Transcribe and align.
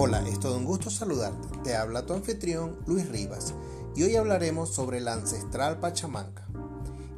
Hola, 0.00 0.22
es 0.28 0.38
todo 0.38 0.56
un 0.56 0.64
gusto 0.64 0.90
saludarte. 0.90 1.48
Te 1.64 1.74
habla 1.74 2.06
tu 2.06 2.12
anfitrión 2.12 2.78
Luis 2.86 3.08
Rivas 3.08 3.52
y 3.96 4.04
hoy 4.04 4.14
hablaremos 4.14 4.72
sobre 4.72 5.00
la 5.00 5.14
ancestral 5.14 5.80
pachamanca. 5.80 6.46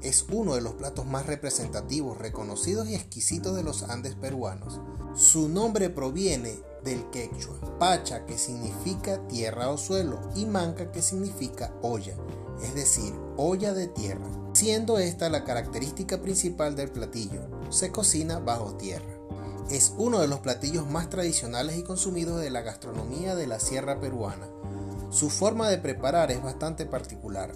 Es 0.01 0.24
uno 0.33 0.54
de 0.54 0.62
los 0.62 0.72
platos 0.72 1.04
más 1.04 1.27
representativos, 1.27 2.16
reconocidos 2.16 2.88
y 2.88 2.94
exquisitos 2.94 3.54
de 3.54 3.65
los 3.65 3.83
Andes 3.83 4.15
peruanos. 4.15 4.80
Su 5.15 5.51
nombre 5.51 5.90
proviene 5.90 6.58
del 6.83 7.11
quechua, 7.11 7.61
pacha 7.79 8.24
que 8.24 8.38
significa 8.38 9.28
tierra 9.28 9.69
o 9.69 9.76
suelo 9.76 10.19
y 10.35 10.47
manca 10.47 10.90
que 10.90 11.03
significa 11.03 11.74
olla, 11.83 12.17
es 12.62 12.74
decir, 12.74 13.12
olla 13.37 13.74
de 13.74 13.88
tierra, 13.88 14.26
siendo 14.54 14.99
esta 14.99 15.28
la 15.28 15.44
característica 15.44 16.23
principal 16.23 16.77
del 16.77 16.91
platillo. 16.91 17.42
Se 17.69 17.92
cocina 17.92 18.39
bajo 18.39 18.75
tierra. 18.78 19.20
Es 19.70 19.95
uno 19.97 20.19
de 20.19 20.27
los 20.27 20.41
platillos 20.41 20.91
más 20.91 21.10
tradicionales 21.10 21.78
y 21.78 21.84
consumidos 21.84 22.41
de 22.41 22.51
la 22.51 22.61
gastronomía 22.62 23.37
de 23.37 23.47
la 23.47 23.61
sierra 23.61 24.01
peruana. 24.01 24.48
Su 25.11 25.30
forma 25.30 25.69
de 25.69 25.78
preparar 25.78 26.33
es 26.33 26.42
bastante 26.42 26.87
particular. 26.87 27.52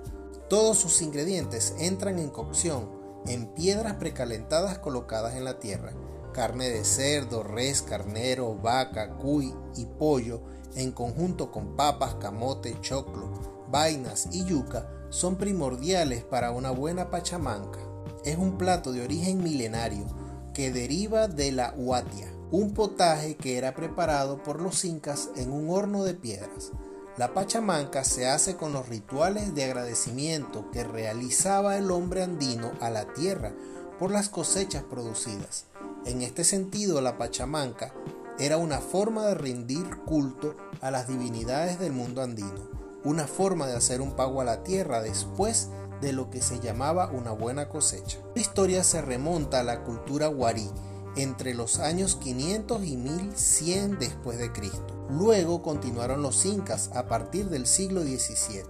Todos 0.48 0.78
sus 0.78 1.02
ingredientes 1.02 1.74
entran 1.76 2.20
en 2.20 2.30
cocción 2.30 2.88
en 3.26 3.46
piedras 3.48 3.94
precalentadas 3.94 4.78
colocadas 4.78 5.34
en 5.34 5.44
la 5.44 5.58
tierra. 5.58 5.92
Carne 6.32 6.70
de 6.70 6.84
cerdo, 6.84 7.42
res, 7.42 7.82
carnero, 7.82 8.54
vaca, 8.54 9.16
cuy 9.16 9.52
y 9.76 9.86
pollo, 9.86 10.40
en 10.76 10.92
conjunto 10.92 11.50
con 11.50 11.74
papas, 11.74 12.14
camote, 12.16 12.76
choclo, 12.80 13.66
vainas 13.70 14.28
y 14.30 14.44
yuca, 14.44 14.88
son 15.10 15.34
primordiales 15.34 16.22
para 16.22 16.52
una 16.52 16.70
buena 16.70 17.10
pachamanca. 17.10 17.80
Es 18.24 18.36
un 18.38 18.56
plato 18.56 18.92
de 18.92 19.02
origen 19.02 19.42
milenario 19.42 20.06
que 20.54 20.72
deriva 20.72 21.28
de 21.28 21.52
la 21.52 21.74
huatia, 21.76 22.32
un 22.50 22.72
potaje 22.72 23.36
que 23.36 23.58
era 23.58 23.74
preparado 23.74 24.42
por 24.42 24.62
los 24.62 24.84
incas 24.84 25.28
en 25.36 25.52
un 25.52 25.68
horno 25.68 26.04
de 26.04 26.14
piedras. 26.14 26.70
La 27.18 27.34
pachamanca 27.34 28.04
se 28.04 28.28
hace 28.28 28.56
con 28.56 28.72
los 28.72 28.88
rituales 28.88 29.54
de 29.54 29.64
agradecimiento 29.64 30.70
que 30.70 30.84
realizaba 30.84 31.76
el 31.76 31.90
hombre 31.90 32.22
andino 32.22 32.72
a 32.80 32.90
la 32.90 33.12
tierra 33.12 33.52
por 33.98 34.10
las 34.10 34.28
cosechas 34.28 34.84
producidas. 34.84 35.66
En 36.06 36.22
este 36.22 36.44
sentido, 36.44 37.00
la 37.00 37.18
pachamanca 37.18 37.92
era 38.38 38.56
una 38.56 38.78
forma 38.78 39.26
de 39.26 39.34
rendir 39.34 39.88
culto 40.04 40.56
a 40.80 40.90
las 40.90 41.08
divinidades 41.08 41.78
del 41.78 41.92
mundo 41.92 42.22
andino, 42.22 42.68
una 43.04 43.26
forma 43.26 43.66
de 43.66 43.76
hacer 43.76 44.00
un 44.00 44.12
pago 44.16 44.40
a 44.40 44.44
la 44.44 44.62
tierra 44.62 45.02
después 45.02 45.68
de 45.68 45.83
de 46.04 46.12
lo 46.12 46.30
que 46.30 46.40
se 46.40 46.60
llamaba 46.60 47.10
una 47.10 47.32
buena 47.32 47.68
cosecha. 47.68 48.18
La 48.34 48.40
historia 48.40 48.84
se 48.84 49.02
remonta 49.02 49.60
a 49.60 49.64
la 49.64 49.82
cultura 49.82 50.28
guarí 50.28 50.70
entre 51.16 51.54
los 51.54 51.78
años 51.78 52.16
500 52.16 52.84
y 52.84 52.96
1100 52.96 53.98
después 53.98 54.38
de 54.38 54.52
Cristo. 54.52 55.06
Luego 55.10 55.62
continuaron 55.62 56.22
los 56.22 56.44
incas 56.44 56.90
a 56.94 57.06
partir 57.06 57.48
del 57.48 57.66
siglo 57.66 58.02
XVII. 58.02 58.62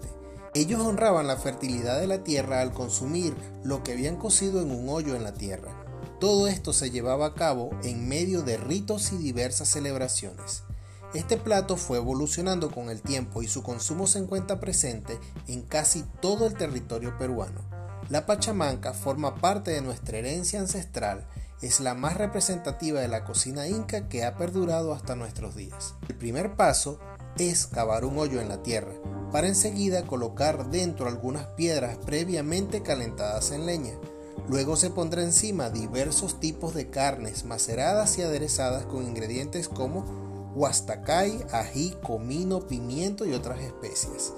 Ellos 0.54 0.80
honraban 0.80 1.26
la 1.26 1.36
fertilidad 1.36 1.98
de 1.98 2.06
la 2.06 2.22
tierra 2.22 2.60
al 2.60 2.72
consumir 2.72 3.34
lo 3.64 3.82
que 3.82 3.92
habían 3.92 4.16
cocido 4.16 4.62
en 4.62 4.70
un 4.70 4.88
hoyo 4.88 5.16
en 5.16 5.24
la 5.24 5.34
tierra. 5.34 5.84
Todo 6.20 6.46
esto 6.46 6.72
se 6.72 6.91
llevaba 6.91 7.26
a 7.26 7.34
cabo 7.34 7.70
en 7.82 8.08
medio 8.08 8.42
de 8.42 8.56
ritos 8.56 9.12
y 9.12 9.16
diversas 9.16 9.69
celebraciones. 9.69 10.62
Este 11.14 11.36
plato 11.36 11.76
fue 11.76 11.98
evolucionando 11.98 12.72
con 12.72 12.90
el 12.90 13.00
tiempo 13.00 13.40
y 13.42 13.46
su 13.46 13.62
consumo 13.62 14.08
se 14.08 14.18
encuentra 14.18 14.58
presente 14.58 15.18
en 15.46 15.62
casi 15.62 16.02
todo 16.20 16.44
el 16.44 16.54
territorio 16.54 17.16
peruano. 17.16 17.60
La 18.10 18.26
pachamanca 18.26 18.92
forma 18.92 19.36
parte 19.36 19.70
de 19.70 19.80
nuestra 19.80 20.18
herencia 20.18 20.58
ancestral, 20.58 21.26
es 21.62 21.80
la 21.80 21.94
más 21.94 22.16
representativa 22.16 23.00
de 23.00 23.08
la 23.08 23.24
cocina 23.24 23.68
inca 23.68 24.08
que 24.08 24.24
ha 24.24 24.36
perdurado 24.36 24.92
hasta 24.92 25.14
nuestros 25.14 25.54
días. 25.54 25.94
El 26.08 26.16
primer 26.16 26.56
paso 26.56 26.98
es 27.38 27.68
cavar 27.68 28.04
un 28.04 28.19
hoyo 28.19 28.41
en 28.41 28.48
la 28.48 28.62
tierra, 28.62 28.92
para 29.30 29.47
enseguida 29.47 30.06
colocar 30.06 30.69
dentro 30.70 31.06
algunas 31.06 31.47
piedras 31.47 31.97
previamente 32.04 32.82
calentadas 32.82 33.53
en 33.53 33.66
leña. 33.66 33.94
Luego 34.48 34.76
se 34.76 34.91
pondrá 34.91 35.22
encima 35.22 35.70
diversos 35.70 36.38
tipos 36.41 36.74
de 36.74 36.91
carnes 36.91 37.44
maceradas 37.44 38.19
y 38.19 38.22
aderezadas 38.22 38.84
con 38.84 39.04
ingredientes 39.04 39.69
como 39.69 40.23
huastacay, 40.54 41.44
ají, 41.53 41.97
comino, 42.03 42.60
pimiento 42.60 43.25
y 43.25 43.32
otras 43.32 43.60
especias. 43.60 44.32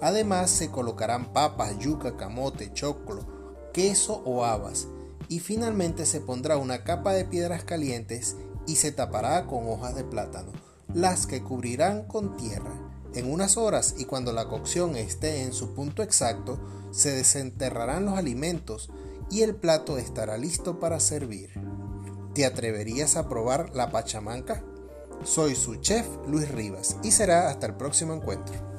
Además 0.00 0.50
se 0.50 0.70
colocarán 0.70 1.32
papas, 1.32 1.78
yuca, 1.78 2.16
camote, 2.16 2.72
choclo, 2.72 3.24
queso 3.72 4.22
o 4.24 4.44
habas 4.44 4.88
y 5.28 5.40
finalmente 5.40 6.06
se 6.06 6.20
pondrá 6.20 6.56
una 6.56 6.84
capa 6.84 7.12
de 7.12 7.24
piedras 7.24 7.64
calientes 7.64 8.36
y 8.66 8.76
se 8.76 8.92
tapará 8.92 9.46
con 9.46 9.68
hojas 9.68 9.94
de 9.94 10.04
plátano, 10.04 10.52
las 10.92 11.26
que 11.26 11.42
cubrirán 11.42 12.06
con 12.06 12.36
tierra. 12.36 12.72
En 13.14 13.30
unas 13.30 13.56
horas 13.56 13.94
y 13.98 14.04
cuando 14.04 14.32
la 14.32 14.48
cocción 14.48 14.96
esté 14.96 15.42
en 15.42 15.52
su 15.52 15.74
punto 15.74 16.02
exacto, 16.02 16.58
se 16.90 17.12
desenterrarán 17.12 18.04
los 18.04 18.18
alimentos 18.18 18.90
y 19.30 19.42
el 19.42 19.54
plato 19.54 19.98
estará 19.98 20.36
listo 20.36 20.78
para 20.80 21.00
servir. 21.00 21.50
¿Te 22.34 22.44
atreverías 22.44 23.16
a 23.16 23.28
probar 23.28 23.74
la 23.74 23.90
pachamanca? 23.90 24.64
Soy 25.24 25.54
su 25.54 25.76
chef 25.76 26.06
Luis 26.26 26.50
Rivas 26.50 26.96
y 27.02 27.12
será 27.12 27.48
hasta 27.48 27.66
el 27.66 27.74
próximo 27.74 28.12
encuentro. 28.12 28.71